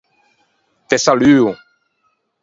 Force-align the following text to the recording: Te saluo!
Te 0.87 0.97
saluo! 1.03 1.51